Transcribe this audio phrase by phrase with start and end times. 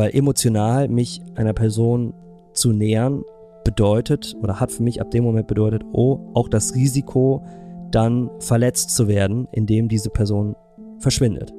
[0.00, 2.14] Weil emotional mich einer Person
[2.54, 3.24] zu nähern
[3.64, 7.44] bedeutet oder hat für mich ab dem Moment bedeutet, oh, auch das Risiko,
[7.90, 10.54] dann verletzt zu werden, indem diese Person
[11.00, 11.52] verschwindet.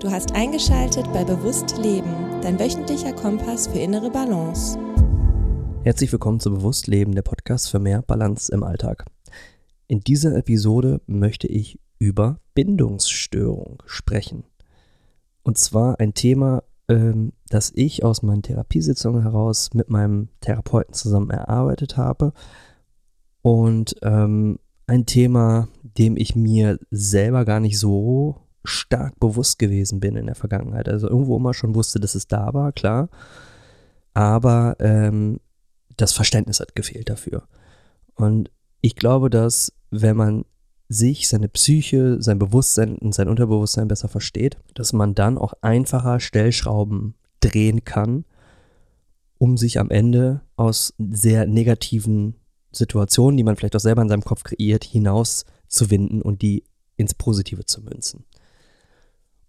[0.00, 2.10] Du hast eingeschaltet bei Bewusst Leben,
[2.42, 4.76] dein wöchentlicher Kompass für innere Balance.
[5.84, 9.04] Herzlich willkommen zu Bewusst Leben, der Podcast für mehr Balance im Alltag.
[9.86, 14.42] In dieser Episode möchte ich über Bindungsstörung sprechen.
[15.44, 21.30] Und zwar ein Thema, ähm, das ich aus meinen Therapiesitzungen heraus mit meinem Therapeuten zusammen
[21.30, 22.32] erarbeitet habe.
[23.42, 24.58] Und ähm,
[24.88, 30.34] ein Thema, dem ich mir selber gar nicht so stark bewusst gewesen bin in der
[30.34, 30.88] Vergangenheit.
[30.88, 33.08] Also irgendwo immer schon wusste, dass es da war, klar.
[34.14, 35.38] Aber ähm,
[35.96, 37.44] das Verständnis hat gefehlt dafür.
[38.16, 40.44] Und ich glaube, dass wenn man
[40.88, 46.18] sich, seine Psyche, sein Bewusstsein und sein Unterbewusstsein besser versteht, dass man dann auch einfacher
[46.18, 48.24] Stellschrauben drehen kann,
[49.38, 52.36] um sich am Ende aus sehr negativen
[52.72, 56.64] Situationen, die man vielleicht auch selber in seinem Kopf kreiert, hinauszuwinden und die
[56.96, 58.24] ins Positive zu münzen.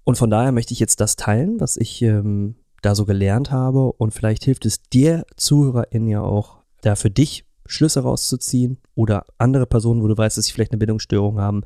[0.04, 3.92] Und von daher möchte ich jetzt das teilen, was ich ähm, da so gelernt habe
[3.94, 9.66] und vielleicht hilft es dir, Zuhörerin, ja auch, da für dich Schlüsse rauszuziehen oder andere
[9.66, 11.64] Personen, wo du weißt, dass sie vielleicht eine Bindungsstörung haben,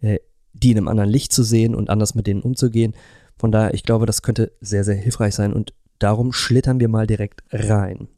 [0.00, 0.18] äh,
[0.52, 2.94] die in einem anderen Licht zu sehen und anders mit denen umzugehen.
[3.40, 7.06] Von daher, ich glaube, das könnte sehr, sehr hilfreich sein und darum schlittern wir mal
[7.06, 8.08] direkt rein.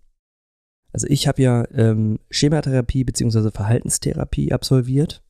[0.93, 3.53] Also ich habe ja ähm, Schematherapie bzw.
[3.53, 5.23] Verhaltenstherapie absolviert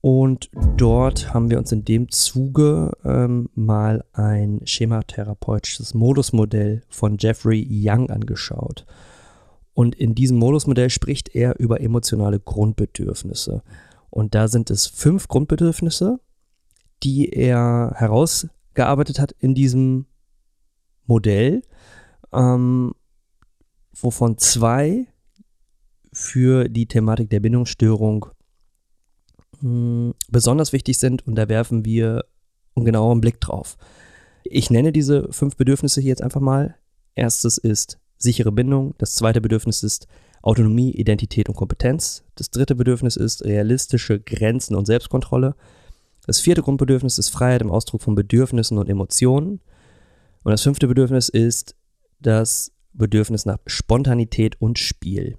[0.00, 7.68] und dort haben wir uns in dem Zuge ähm, mal ein schematherapeutisches Modusmodell von Jeffrey
[7.70, 8.86] Young angeschaut.
[9.74, 13.62] Und in diesem Modusmodell spricht er über emotionale Grundbedürfnisse.
[14.08, 16.20] Und da sind es fünf Grundbedürfnisse,
[17.02, 17.96] die er
[18.74, 20.06] herausgearbeitet hat in diesem
[21.06, 21.62] Modell,
[22.32, 22.94] ähm,
[23.92, 25.06] wovon zwei
[26.12, 28.26] für die Thematik der Bindungsstörung
[29.60, 32.24] mh, hm, besonders wichtig sind und da werfen wir
[32.76, 33.76] einen genaueren Blick drauf.
[34.44, 36.76] Ich nenne diese fünf Bedürfnisse hier jetzt einfach mal.
[37.14, 38.94] Erstes ist sichere Bindung.
[38.98, 40.06] Das zweite Bedürfnis ist
[40.42, 42.24] Autonomie, Identität und Kompetenz.
[42.36, 45.54] Das dritte Bedürfnis ist realistische Grenzen und Selbstkontrolle.
[46.26, 49.60] Das vierte Grundbedürfnis ist Freiheit im Ausdruck von Bedürfnissen und Emotionen.
[50.42, 51.74] Und das fünfte Bedürfnis ist
[52.20, 55.36] das Bedürfnis nach Spontanität und Spiel.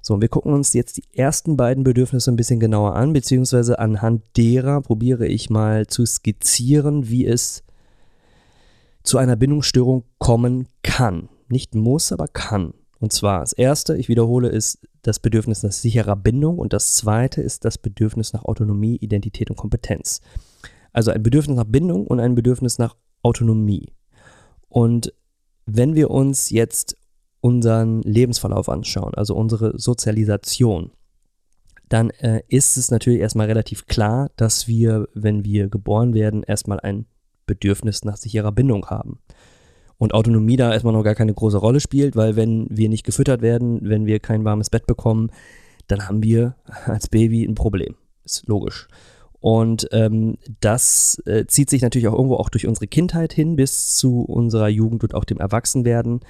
[0.00, 3.78] So, und wir gucken uns jetzt die ersten beiden Bedürfnisse ein bisschen genauer an, beziehungsweise
[3.78, 7.64] anhand derer probiere ich mal zu skizzieren, wie es
[9.02, 12.74] zu einer Bindungsstörung kommen kann nicht muss, aber kann.
[12.98, 17.42] Und zwar das erste, ich wiederhole, ist das Bedürfnis nach sicherer Bindung und das zweite
[17.42, 20.20] ist das Bedürfnis nach Autonomie, Identität und Kompetenz.
[20.92, 23.92] Also ein Bedürfnis nach Bindung und ein Bedürfnis nach Autonomie.
[24.68, 25.12] Und
[25.66, 26.96] wenn wir uns jetzt
[27.40, 30.90] unseren Lebensverlauf anschauen, also unsere Sozialisation,
[31.88, 36.80] dann äh, ist es natürlich erstmal relativ klar, dass wir, wenn wir geboren werden, erstmal
[36.80, 37.06] ein
[37.46, 39.20] Bedürfnis nach sicherer Bindung haben
[39.98, 43.42] und Autonomie da erstmal noch gar keine große Rolle spielt, weil wenn wir nicht gefüttert
[43.42, 45.30] werden, wenn wir kein warmes Bett bekommen,
[45.88, 47.94] dann haben wir als Baby ein Problem.
[48.24, 48.88] Ist logisch.
[49.40, 53.96] Und ähm, das äh, zieht sich natürlich auch irgendwo auch durch unsere Kindheit hin bis
[53.96, 56.20] zu unserer Jugend und auch dem Erwachsenwerden,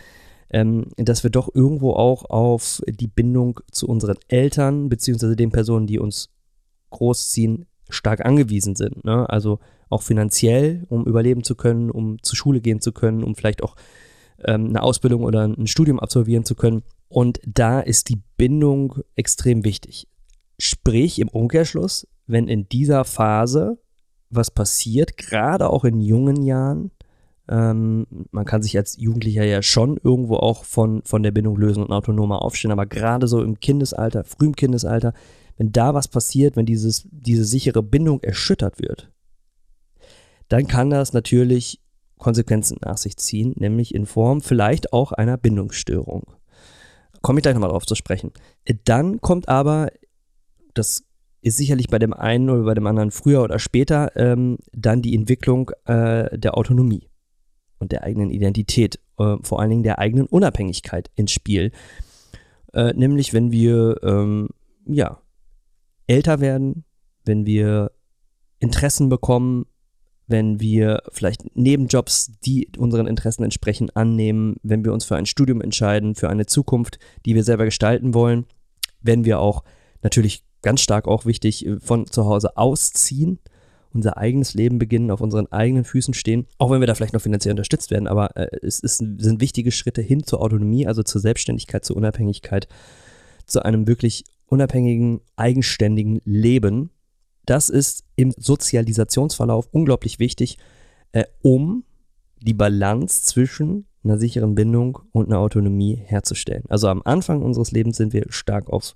[0.51, 5.87] ähm, dass wir doch irgendwo auch auf die Bindung zu unseren Eltern beziehungsweise den Personen,
[5.87, 6.29] die uns
[6.91, 9.05] großziehen, stark angewiesen sind.
[9.05, 9.29] Ne?
[9.31, 13.63] Also auch finanziell, um überleben zu können, um zur Schule gehen zu können, um vielleicht
[13.63, 13.77] auch
[14.45, 16.83] ähm, eine Ausbildung oder ein Studium absolvieren zu können.
[17.09, 20.09] Und da ist die Bindung extrem wichtig.
[20.59, 23.79] Sprich im Umkehrschluss, wenn in dieser Phase
[24.31, 26.91] was passiert, gerade auch in jungen Jahren,
[27.49, 31.83] ähm, man kann sich als Jugendlicher ja schon irgendwo auch von, von der Bindung lösen
[31.83, 35.13] und autonomer aufstehen, aber gerade so im Kindesalter, frühem Kindesalter,
[35.57, 39.13] wenn da was passiert, wenn dieses, diese sichere Bindung erschüttert wird,
[40.49, 41.81] dann kann das natürlich
[42.19, 46.33] Konsequenzen nach sich ziehen, nämlich in Form vielleicht auch einer Bindungsstörung.
[47.23, 48.33] Komme ich gleich nochmal drauf zu sprechen.
[48.85, 49.91] Dann kommt aber,
[50.75, 51.05] das
[51.43, 55.15] ist sicherlich bei dem einen oder bei dem anderen früher oder später, ähm, dann die
[55.15, 57.09] Entwicklung äh, der Autonomie
[57.79, 61.73] und der eigenen Identität, äh, vor allen Dingen der eigenen Unabhängigkeit ins Spiel.
[62.73, 64.49] Äh, nämlich, wenn wir ähm,
[64.87, 65.21] ja,
[66.07, 66.85] älter werden,
[67.25, 67.93] wenn wir
[68.59, 69.67] Interessen bekommen,
[70.27, 75.61] wenn wir vielleicht Nebenjobs, die unseren Interessen entsprechen, annehmen, wenn wir uns für ein Studium
[75.61, 78.47] entscheiden, für eine Zukunft, die wir selber gestalten wollen,
[79.03, 79.63] wenn wir auch
[80.03, 83.39] natürlich ganz stark auch wichtig von zu Hause ausziehen
[83.97, 87.23] unser eigenes Leben beginnen, auf unseren eigenen Füßen stehen, auch wenn wir da vielleicht noch
[87.23, 91.21] finanziell unterstützt werden, aber äh, es ist, sind wichtige Schritte hin zur Autonomie, also zur
[91.21, 92.69] Selbstständigkeit, zur Unabhängigkeit,
[93.47, 96.91] zu einem wirklich unabhängigen, eigenständigen Leben.
[97.47, 100.59] Das ist im Sozialisationsverlauf unglaublich wichtig,
[101.13, 101.85] äh, um
[102.41, 106.65] die Balance zwischen einer sicheren Bindung und einer Autonomie herzustellen.
[106.69, 108.95] Also am Anfang unseres Lebens sind wir stark auf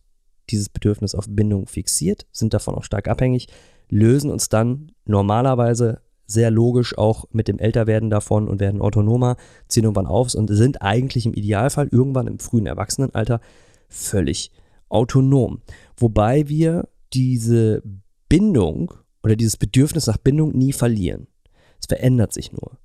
[0.50, 3.49] dieses Bedürfnis auf Bindung fixiert, sind davon auch stark abhängig,
[3.88, 9.37] lösen uns dann normalerweise sehr logisch auch mit dem Älterwerden davon und werden autonomer,
[9.67, 13.41] ziehen irgendwann auf und sind eigentlich im Idealfall irgendwann im frühen Erwachsenenalter
[13.88, 14.53] völlig
[14.88, 15.61] autonom.
[15.96, 17.82] Wobei wir diese
[18.31, 21.27] Bindung oder dieses Bedürfnis nach Bindung nie verlieren.
[21.79, 22.79] Es verändert sich nur.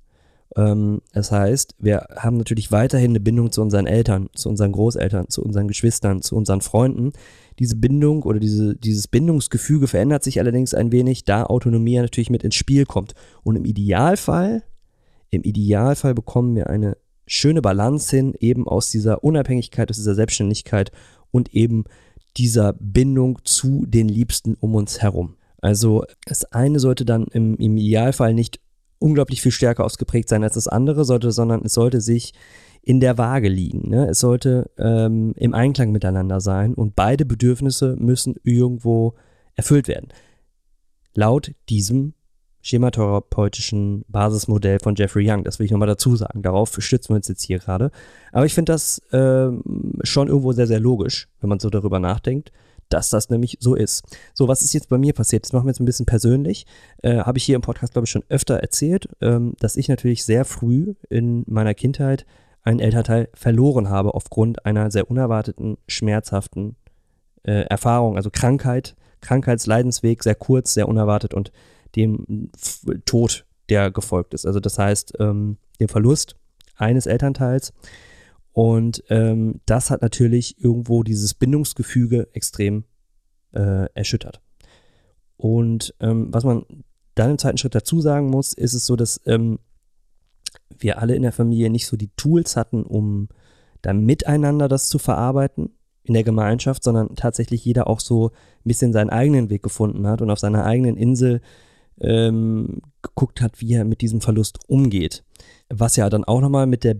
[0.56, 5.28] Ähm, das heißt, wir haben natürlich weiterhin eine Bindung zu unseren Eltern, zu unseren Großeltern,
[5.28, 7.12] zu unseren Geschwistern, zu unseren Freunden.
[7.58, 12.42] Diese Bindung oder diese, dieses Bindungsgefüge verändert sich allerdings ein wenig, da Autonomie natürlich mit
[12.42, 13.14] ins Spiel kommt.
[13.42, 14.62] Und im Idealfall,
[15.30, 16.96] im Idealfall bekommen wir eine
[17.26, 20.92] schöne Balance hin, eben aus dieser Unabhängigkeit, aus dieser Selbstständigkeit
[21.30, 21.84] und eben
[22.36, 25.36] dieser Bindung zu den Liebsten um uns herum.
[25.60, 28.60] Also das eine sollte dann im, im Idealfall nicht
[28.98, 32.34] unglaublich viel stärker ausgeprägt sein als das andere, sollte, sondern es sollte sich
[32.82, 33.90] in der Waage liegen.
[33.90, 34.08] Ne?
[34.08, 39.14] Es sollte ähm, im Einklang miteinander sein und beide Bedürfnisse müssen irgendwo
[39.54, 40.08] erfüllt werden.
[41.14, 42.14] Laut diesem
[42.66, 45.44] schematherapeutischen Basismodell von Jeffrey Young.
[45.44, 46.42] Das will ich nochmal dazu sagen.
[46.42, 47.90] Darauf stützen wir uns jetzt hier gerade.
[48.32, 49.50] Aber ich finde das äh,
[50.02, 52.52] schon irgendwo sehr, sehr logisch, wenn man so darüber nachdenkt
[52.88, 54.04] dass das nämlich so ist.
[54.32, 55.44] So, was ist jetzt bei mir passiert?
[55.44, 56.66] Das machen wir jetzt ein bisschen persönlich.
[57.02, 60.24] Äh, Habe ich hier im Podcast, glaube ich, schon öfter erzählt, ähm, dass ich natürlich
[60.24, 62.26] sehr früh in meiner Kindheit
[62.62, 66.76] einen Elternteil verloren habe aufgrund einer sehr unerwarteten, schmerzhaften
[67.44, 71.52] äh, Erfahrung, also Krankheit, Krankheitsleidensweg, sehr kurz, sehr unerwartet und
[71.94, 72.50] dem
[73.04, 74.46] Tod, der gefolgt ist.
[74.46, 76.36] Also das heißt, ähm, dem Verlust
[76.76, 77.72] eines Elternteils
[78.56, 82.84] und ähm, das hat natürlich irgendwo dieses Bindungsgefüge extrem
[83.52, 84.40] äh, erschüttert.
[85.36, 86.64] Und ähm, was man
[87.14, 89.58] dann im zweiten Schritt dazu sagen muss, ist es so, dass ähm,
[90.78, 93.28] wir alle in der Familie nicht so die Tools hatten, um
[93.82, 95.74] dann miteinander das zu verarbeiten
[96.04, 98.32] in der Gemeinschaft, sondern tatsächlich jeder auch so ein
[98.64, 101.42] bisschen seinen eigenen Weg gefunden hat und auf seiner eigenen Insel
[102.00, 105.24] ähm, geguckt hat, wie er mit diesem Verlust umgeht.
[105.68, 106.96] Was ja dann auch nochmal mit der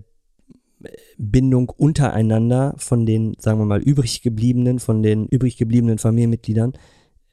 [1.16, 6.74] Bindung untereinander von den, sagen wir mal, übrig gebliebenen, von den übrig gebliebenen Familienmitgliedern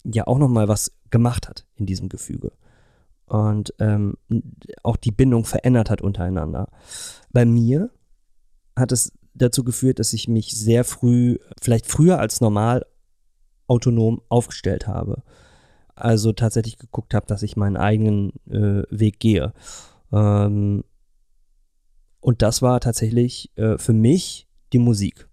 [0.04, 2.52] ja auch nochmal was gemacht hat in diesem Gefüge.
[3.26, 4.16] Und ähm,
[4.84, 6.70] auch die Bindung verändert hat untereinander.
[7.32, 7.90] Bei mir
[8.76, 12.86] hat es dazu geführt, dass ich mich sehr früh, vielleicht früher als normal,
[13.68, 15.24] autonom aufgestellt habe.
[15.96, 19.54] Also tatsächlich geguckt habe, dass ich meinen eigenen äh, Weg gehe.
[20.12, 20.84] Ähm,
[22.20, 25.28] und das war tatsächlich äh, für mich die Musik.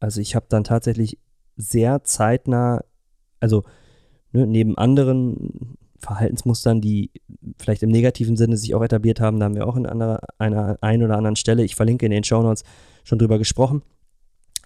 [0.00, 1.18] Also ich habe dann tatsächlich
[1.56, 2.84] sehr zeitnah,
[3.40, 3.64] also
[4.32, 7.10] ne, neben anderen Verhaltensmustern, die
[7.58, 10.78] vielleicht im negativen Sinne sich auch etabliert haben, da haben wir auch in einer, einer
[10.80, 12.64] ein oder anderen Stelle, ich verlinke in den Show Notes,
[13.04, 13.82] schon drüber gesprochen.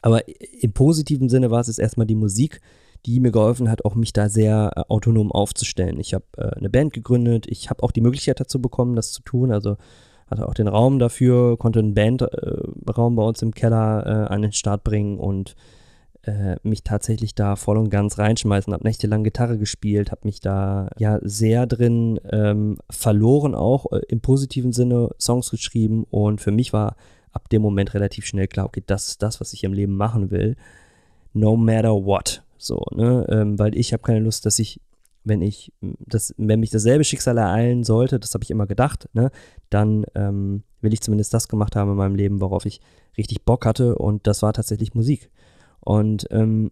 [0.02, 2.60] Aber im positiven Sinne war es jetzt erstmal die Musik,
[3.04, 6.00] die mir geholfen hat, auch mich da sehr äh, autonom aufzustellen.
[6.00, 9.22] Ich habe äh, eine Band gegründet, ich habe auch die Möglichkeit dazu bekommen, das zu
[9.22, 9.52] tun.
[9.52, 9.76] Also
[10.28, 14.42] hatte auch den Raum dafür, konnte einen Bandraum äh, bei uns im Keller äh, an
[14.42, 15.54] den Start bringen und
[16.26, 20.90] äh, mich tatsächlich da voll und ganz reinschmeißen, habe nächtelang Gitarre gespielt, habe mich da
[20.98, 26.04] ja sehr drin ähm, verloren, auch äh, im positiven Sinne Songs geschrieben.
[26.10, 26.96] Und für mich war
[27.32, 30.30] ab dem Moment relativ schnell klar, okay, das ist das, was ich im Leben machen
[30.30, 30.56] will,
[31.32, 34.80] no matter what, so, ne, ähm, weil ich habe keine Lust, dass ich
[35.26, 39.32] wenn ich das, wenn mich dasselbe Schicksal ereilen sollte, das habe ich immer gedacht, ne,
[39.70, 42.80] dann ähm, will ich zumindest das gemacht haben in meinem Leben, worauf ich
[43.18, 45.30] richtig Bock hatte und das war tatsächlich Musik.
[45.80, 46.70] Und ähm,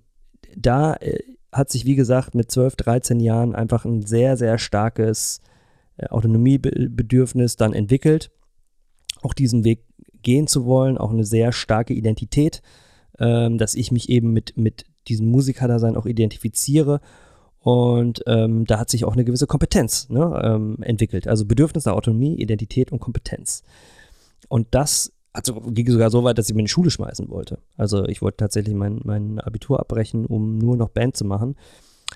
[0.57, 1.19] da äh,
[1.53, 5.41] hat sich, wie gesagt, mit 12, 13 Jahren einfach ein sehr, sehr starkes
[5.97, 8.31] äh, Autonomiebedürfnis dann entwickelt,
[9.23, 9.85] auch diesen Weg
[10.23, 12.63] gehen zu wollen, auch eine sehr starke Identität,
[13.19, 17.01] ähm, dass ich mich eben mit, mit diesem Musikerdasein auch identifiziere
[17.61, 21.27] und ähm, da hat sich auch eine gewisse Kompetenz ne, ähm, entwickelt.
[21.27, 23.63] Also Bedürfnis nach Autonomie, Identität und Kompetenz.
[24.49, 27.59] Und das also ging sogar so weit, dass ich mir in die Schule schmeißen wollte.
[27.77, 31.57] Also ich wollte tatsächlich mein, mein Abitur abbrechen, um nur noch Band zu machen.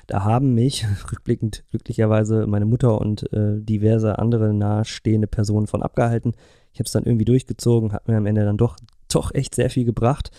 [0.07, 6.35] Da haben mich rückblickend glücklicherweise meine Mutter und äh, diverse andere nahestehende Personen von abgehalten.
[6.73, 8.76] Ich habe es dann irgendwie durchgezogen, hat mir am Ende dann doch,
[9.11, 10.30] doch echt sehr viel gebracht.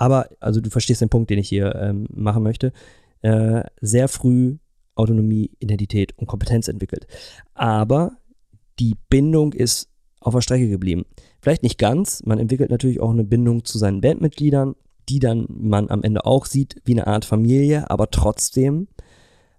[0.00, 2.72] Aber, also du verstehst den Punkt, den ich hier ähm, machen möchte.
[3.20, 4.56] Äh, sehr früh
[4.94, 7.06] Autonomie, Identität und Kompetenz entwickelt.
[7.52, 8.16] Aber
[8.78, 9.90] die Bindung ist
[10.20, 11.04] auf der Strecke geblieben.
[11.42, 14.74] Vielleicht nicht ganz, man entwickelt natürlich auch eine Bindung zu seinen Bandmitgliedern,
[15.10, 18.88] die dann man am Ende auch sieht wie eine Art Familie, aber trotzdem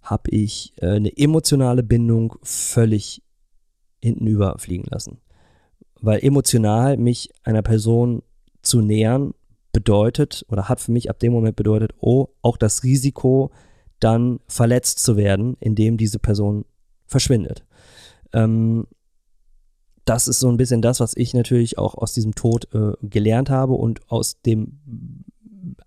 [0.01, 3.21] habe ich äh, eine emotionale Bindung völlig
[4.01, 5.19] hinten überfliegen lassen.
[5.99, 8.23] Weil emotional mich einer Person
[8.63, 9.35] zu nähern
[9.71, 13.51] bedeutet oder hat für mich ab dem Moment bedeutet, oh, auch das Risiko,
[13.99, 16.65] dann verletzt zu werden, indem diese Person
[17.05, 17.65] verschwindet.
[18.33, 18.87] Ähm,
[20.05, 23.49] das ist so ein bisschen das, was ich natürlich auch aus diesem Tod äh, gelernt
[23.49, 24.79] habe und aus dem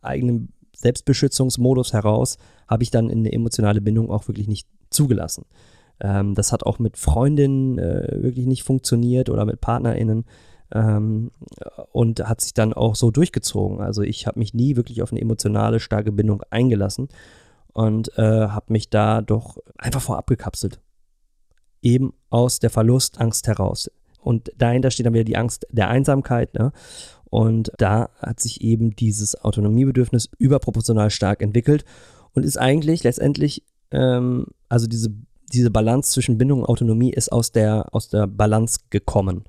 [0.01, 2.39] eigenen Selbstbeschützungsmodus heraus
[2.69, 5.45] habe ich dann in eine emotionale Bindung auch wirklich nicht zugelassen.
[6.01, 10.25] Ähm, das hat auch mit Freundinnen äh, wirklich nicht funktioniert oder mit PartnerInnen
[10.75, 11.31] ähm,
[11.93, 13.81] und hat sich dann auch so durchgezogen.
[13.81, 17.09] Also ich habe mich nie wirklich auf eine emotionale, starke Bindung eingelassen
[17.73, 20.81] und äh, habe mich da doch einfach vorab gekapselt.
[21.81, 23.91] Eben aus der Verlustangst heraus.
[24.21, 26.55] Und dahinter steht dann wieder die Angst der Einsamkeit.
[26.55, 26.73] Ne?
[27.27, 31.85] Und da hat sich eben dieses Autonomiebedürfnis überproportional stark entwickelt
[32.33, 35.11] und ist eigentlich letztendlich, ähm, also diese,
[35.53, 39.45] diese Balance zwischen Bindung und Autonomie ist aus der, aus der Balance gekommen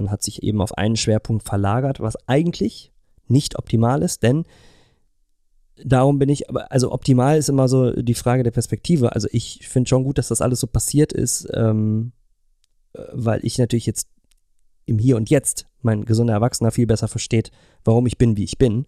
[0.00, 2.92] und hat sich eben auf einen Schwerpunkt verlagert, was eigentlich
[3.28, 4.44] nicht optimal ist, denn
[5.84, 9.14] darum bin ich, also optimal ist immer so die Frage der Perspektive.
[9.14, 12.12] Also ich finde schon gut, dass das alles so passiert ist, ähm,
[12.92, 14.08] äh, weil ich natürlich jetzt
[14.86, 17.50] im Hier und Jetzt mein gesunder Erwachsener viel besser versteht,
[17.84, 18.86] warum ich bin, wie ich bin.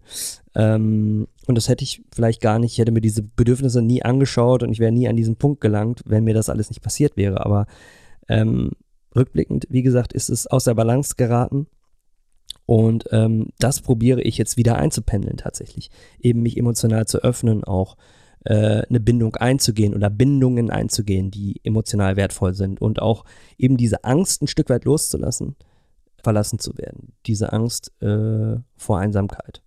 [0.53, 4.61] Ähm, und das hätte ich vielleicht gar nicht, ich hätte mir diese Bedürfnisse nie angeschaut
[4.61, 7.43] und ich wäre nie an diesen Punkt gelangt, wenn mir das alles nicht passiert wäre.
[7.45, 7.65] Aber
[8.27, 8.71] ähm,
[9.15, 11.67] rückblickend, wie gesagt, ist es aus der Balance geraten.
[12.65, 15.89] Und ähm, das probiere ich jetzt wieder einzupendeln tatsächlich.
[16.19, 17.97] Eben mich emotional zu öffnen, auch
[18.45, 23.25] äh, eine Bindung einzugehen oder Bindungen einzugehen, die emotional wertvoll sind und auch
[23.57, 25.55] eben diese Angst ein Stück weit loszulassen
[26.23, 27.13] verlassen zu werden.
[27.25, 29.61] Diese Angst äh, vor Einsamkeit.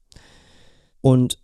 [1.02, 1.38] Und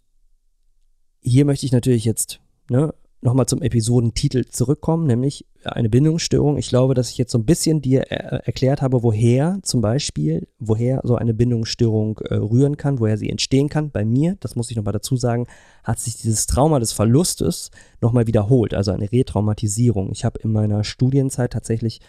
[1.21, 6.59] hier möchte ich natürlich jetzt ne, nochmal zum Episodentitel zurückkommen, nämlich eine Bindungsstörung.
[6.59, 9.81] Ich glaube, dass ich jetzt so ein bisschen dir er äh, erklärt habe, woher zum
[9.81, 13.91] Beispiel, woher so eine Bindungsstörung äh, rühren kann, woher sie entstehen kann.
[13.91, 15.47] Bei mir, das muss ich nochmal dazu sagen,
[15.85, 20.11] hat sich dieses Trauma des Verlustes nochmal wiederholt, also eine Retraumatisierung.
[20.11, 22.01] Ich habe in meiner Studienzeit tatsächlich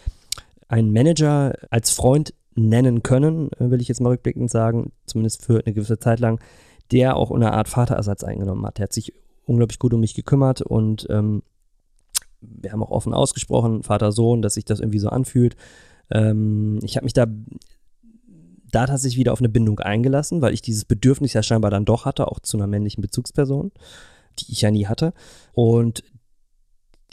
[0.68, 5.62] einen Manager als Freund nennen können, äh, will ich jetzt mal rückblickend sagen, zumindest für
[5.64, 6.40] eine gewisse Zeit lang,
[6.92, 8.80] der auch eine Art Vaterersatz eingenommen hat.
[8.80, 9.14] Der hat sich
[9.46, 11.44] unglaublich gut um mich gekümmert und ähm,
[12.42, 15.56] wir haben auch offen ausgesprochen, Vater-Sohn, dass sich das irgendwie so anfühlt.
[16.12, 17.26] Ähm, ich habe mich da,
[18.72, 22.06] da tatsächlich wieder auf eine Bindung eingelassen, weil ich dieses Bedürfnis ja scheinbar dann doch
[22.06, 23.72] hatte, auch zu einer männlichen Bezugsperson,
[24.40, 25.14] die ich ja nie hatte.
[25.54, 26.04] Und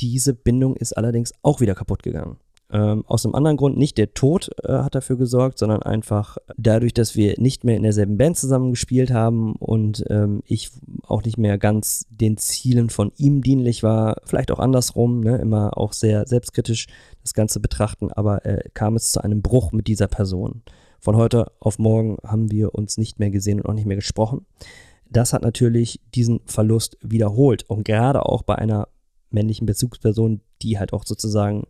[0.01, 2.39] diese Bindung ist allerdings auch wieder kaputt gegangen.
[2.73, 6.95] Ähm, aus einem anderen Grund, nicht der Tod äh, hat dafür gesorgt, sondern einfach dadurch,
[6.95, 10.71] dass wir nicht mehr in derselben Band zusammen gespielt haben und ähm, ich
[11.03, 15.77] auch nicht mehr ganz den Zielen von ihm dienlich war, vielleicht auch andersrum, ne, immer
[15.77, 16.87] auch sehr selbstkritisch
[17.23, 20.63] das Ganze betrachten, aber äh, kam es zu einem Bruch mit dieser Person.
[21.01, 24.47] Von heute auf morgen haben wir uns nicht mehr gesehen und auch nicht mehr gesprochen.
[25.09, 28.87] Das hat natürlich diesen Verlust wiederholt und gerade auch bei einer
[29.31, 31.65] männlichen Bezugsperson, die halt auch sozusagen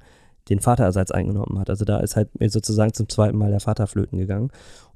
[0.51, 1.71] den Vaterersatz eingenommen hat.
[1.71, 4.51] Also da ist halt sozusagen zum zweiten Mal der Vater flöten gegangen.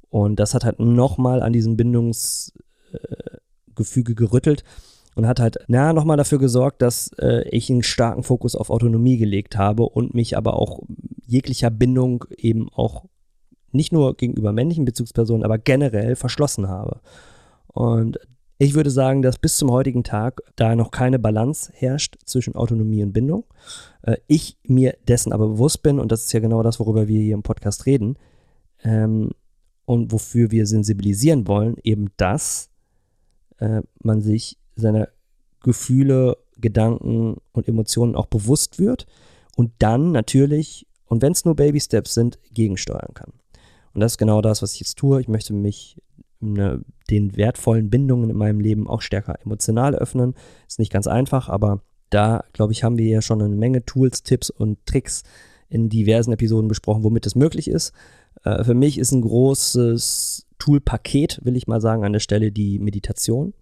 [0.09, 4.63] Und das hat halt nochmal an diesem Bindungsgefüge äh, gerüttelt
[5.15, 9.17] und hat halt, na, nochmal dafür gesorgt, dass äh, ich einen starken Fokus auf Autonomie
[9.17, 10.83] gelegt habe und mich aber auch
[11.25, 13.05] jeglicher Bindung eben auch
[13.71, 17.01] nicht nur gegenüber männlichen Bezugspersonen, aber generell verschlossen habe.
[17.67, 18.19] Und
[18.57, 23.03] ich würde sagen, dass bis zum heutigen Tag da noch keine Balance herrscht zwischen Autonomie
[23.03, 23.45] und Bindung.
[24.01, 27.21] Äh, ich mir dessen aber bewusst bin, und das ist ja genau das, worüber wir
[27.21, 28.17] hier im Podcast reden,
[28.83, 29.31] ähm,
[29.85, 32.69] und wofür wir sensibilisieren wollen, eben dass
[33.57, 35.09] äh, man sich seiner
[35.61, 39.05] Gefühle, Gedanken und Emotionen auch bewusst wird
[39.55, 43.33] und dann natürlich, und wenn es nur Baby Steps sind, gegensteuern kann.
[43.93, 45.21] Und das ist genau das, was ich jetzt tue.
[45.21, 46.01] Ich möchte mich
[46.53, 50.35] ne, den wertvollen Bindungen in meinem Leben auch stärker emotional öffnen.
[50.67, 54.23] Ist nicht ganz einfach, aber da, glaube ich, haben wir ja schon eine Menge Tools,
[54.23, 55.23] Tipps und Tricks
[55.69, 57.93] in diversen Episoden besprochen, womit es möglich ist.
[58.43, 62.79] Äh, für mich ist ein großes Toolpaket, will ich mal sagen, an der Stelle die
[62.79, 63.53] Meditation,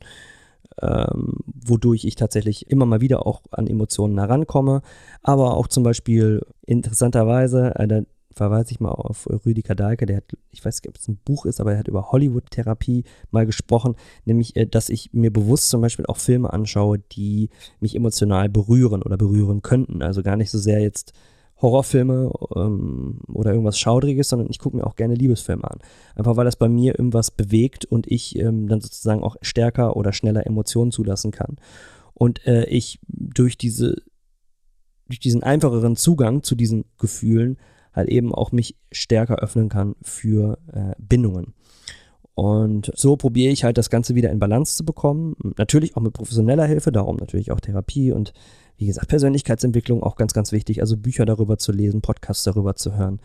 [0.82, 4.82] ähm, wodurch ich tatsächlich immer mal wieder auch an Emotionen herankomme,
[5.22, 10.64] aber auch zum Beispiel interessanterweise, äh, verweise ich mal auf Rüdiger Dahlke, der hat, ich
[10.64, 14.56] weiß nicht, ob es ein Buch ist, aber er hat über Hollywood-Therapie mal gesprochen, nämlich,
[14.56, 17.50] äh, dass ich mir bewusst zum Beispiel auch Filme anschaue, die
[17.80, 20.02] mich emotional berühren oder berühren könnten.
[20.02, 21.14] Also gar nicht so sehr jetzt
[21.62, 25.80] Horrorfilme ähm, oder irgendwas Schaudriges, sondern ich gucke mir auch gerne Liebesfilme an.
[26.16, 30.12] Einfach weil das bei mir irgendwas bewegt und ich ähm, dann sozusagen auch stärker oder
[30.14, 31.58] schneller Emotionen zulassen kann.
[32.14, 33.96] Und äh, ich durch diese
[35.08, 37.58] durch diesen einfacheren Zugang zu diesen Gefühlen
[37.94, 41.54] halt eben auch mich stärker öffnen kann für äh, Bindungen.
[42.36, 45.36] Und so probiere ich halt das Ganze wieder in Balance zu bekommen.
[45.58, 48.34] Natürlich auch mit professioneller Hilfe, darum natürlich auch Therapie und
[48.78, 50.82] wie gesagt, Persönlichkeitsentwicklung auch ganz, ganz wichtig.
[50.82, 53.20] Also Bücher darüber zu lesen, Podcasts darüber zu hören,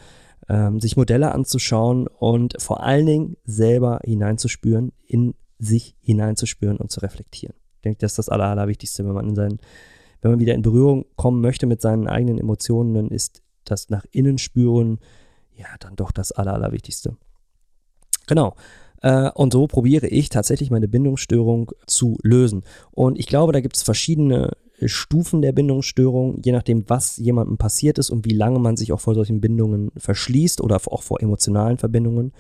[0.49, 7.01] ähm, sich Modelle anzuschauen und vor allen Dingen selber hineinzuspüren, in sich hineinzuspüren und zu
[7.01, 7.55] reflektieren.
[7.77, 9.59] Ich denke, das ist das Aller, Allerwichtigste, wenn man in seinen,
[10.21, 14.05] wenn man wieder in Berührung kommen möchte mit seinen eigenen Emotionen, dann ist das nach
[14.11, 14.99] innen spüren,
[15.57, 17.17] ja, dann doch das Aller, Allerwichtigste.
[18.27, 18.55] Genau.
[19.03, 22.63] Äh, und so probiere ich tatsächlich meine Bindungsstörung zu lösen.
[22.91, 24.53] Und ich glaube, da gibt es verschiedene
[24.85, 29.01] Stufen der Bindungsstörung, je nachdem, was jemandem passiert ist und wie lange man sich auch
[29.01, 32.33] vor solchen Bindungen verschließt oder auch vor emotionalen Verbindungen.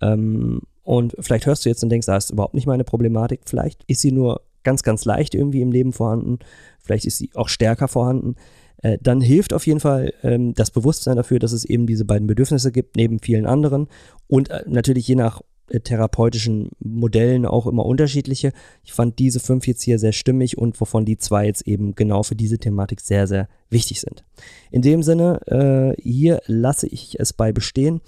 [0.00, 3.40] Ähm, und vielleicht hörst du jetzt und denkst, da ist überhaupt nicht meine Problematik.
[3.44, 6.38] Vielleicht ist sie nur ganz, ganz leicht irgendwie im Leben vorhanden.
[6.80, 8.36] Vielleicht ist sie auch stärker vorhanden.
[8.86, 12.28] Äh, dann hilft auf jeden Fall ähm, das Bewusstsein dafür, dass es eben diese beiden
[12.28, 13.88] Bedürfnisse gibt, neben vielen anderen.
[14.28, 18.52] Und äh, natürlich je nach äh, therapeutischen Modellen auch immer unterschiedliche.
[18.84, 22.22] Ich fand diese fünf jetzt hier sehr stimmig und wovon die zwei jetzt eben genau
[22.22, 24.24] für diese Thematik sehr, sehr wichtig sind.
[24.70, 28.02] In dem Sinne, äh, hier lasse ich es bei bestehen.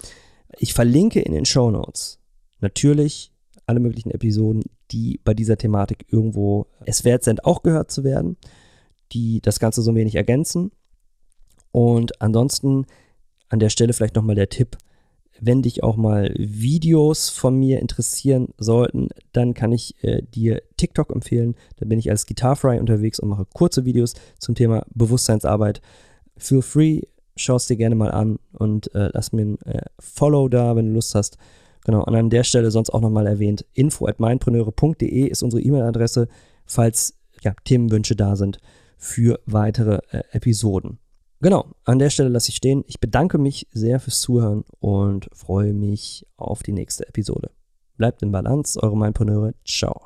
[0.59, 2.19] Ich verlinke in den Show Notes
[2.61, 3.33] natürlich
[3.65, 8.37] alle möglichen Episoden, die bei dieser Thematik irgendwo es wert sind, auch gehört zu werden
[9.11, 10.71] die das Ganze so ein wenig ergänzen.
[11.71, 12.85] Und ansonsten
[13.49, 14.77] an der Stelle vielleicht nochmal der Tipp,
[15.41, 21.11] wenn dich auch mal Videos von mir interessieren sollten, dann kann ich äh, dir TikTok
[21.11, 21.55] empfehlen.
[21.77, 25.81] Da bin ich als Guitarfry unterwegs und mache kurze Videos zum Thema Bewusstseinsarbeit.
[26.37, 27.01] Feel free,
[27.37, 30.87] schau es dir gerne mal an und äh, lass mir ein äh, Follow da, wenn
[30.87, 31.37] du Lust hast.
[31.85, 36.27] Genau, und an der Stelle sonst auch nochmal erwähnt, info at mindpreneure.de ist unsere E-Mail-Adresse,
[36.65, 38.59] falls ja, Themenwünsche da sind
[38.99, 40.99] für weitere äh, Episoden.
[41.41, 42.83] Genau, an der Stelle lasse ich stehen.
[42.85, 47.49] Ich bedanke mich sehr fürs Zuhören und freue mich auf die nächste Episode.
[47.97, 49.53] Bleibt in Balance, eure Mindpreneure.
[49.65, 50.01] Ciao.